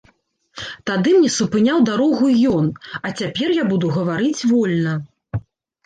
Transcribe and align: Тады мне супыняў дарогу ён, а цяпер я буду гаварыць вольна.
Тады 0.89 1.09
мне 1.17 1.29
супыняў 1.35 1.83
дарогу 1.91 2.31
ён, 2.55 2.65
а 3.05 3.15
цяпер 3.19 3.49
я 3.61 3.71
буду 3.71 3.95
гаварыць 4.01 4.47
вольна. 4.53 5.01